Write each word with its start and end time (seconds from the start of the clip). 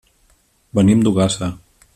Venim 0.79 1.05
d'Ogassa. 1.05 1.55